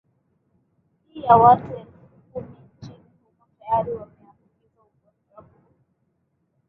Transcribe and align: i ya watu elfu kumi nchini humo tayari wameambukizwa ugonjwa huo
i 1.17 1.19
ya 1.23 1.35
watu 1.35 1.69
elfu 1.79 2.21
kumi 2.33 2.51
nchini 2.77 3.03
humo 3.23 3.45
tayari 3.59 3.91
wameambukizwa 3.91 4.83
ugonjwa 4.83 5.43
huo 5.43 5.71